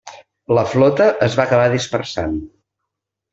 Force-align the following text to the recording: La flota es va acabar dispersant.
La 0.57 0.61
flota 0.71 1.09
es 1.27 1.37
va 1.41 1.45
acabar 1.49 1.67
dispersant. 1.75 2.35